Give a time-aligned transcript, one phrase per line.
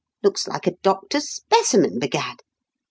[0.23, 2.37] Looks like a doctor's specimen, b'gad.